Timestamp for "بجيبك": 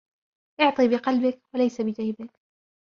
1.81-2.31